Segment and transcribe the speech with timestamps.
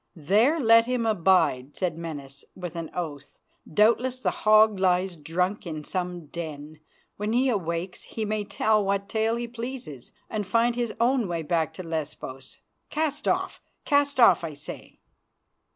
[0.15, 3.37] "There let him bide," said Menas, with an oath.
[3.71, 6.79] "Doubtless the hog lies drunk in some den.
[7.17, 11.43] When he awakes he may tell what tale he pleases and find his own way
[11.43, 12.57] back to Lesbos.
[12.89, 14.43] Cast off, cast off!
[14.43, 14.97] I say."